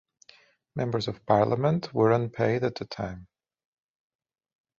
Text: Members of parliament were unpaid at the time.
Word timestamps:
Members 0.73 1.07
of 1.07 1.23
parliament 1.27 1.93
were 1.93 2.11
unpaid 2.11 2.63
at 2.63 2.73
the 2.73 2.85
time. 2.85 3.27